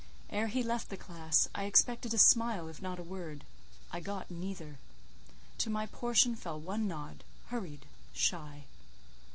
[0.31, 3.43] Ere he left the classe, I expected a smile, if not a word;
[3.91, 4.79] I got neither:
[5.59, 8.63] to my portion fell one nod—hurried, shy.